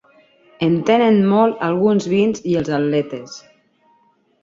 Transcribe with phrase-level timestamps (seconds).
[0.67, 3.41] En tenen molt alguns vins i els atletes.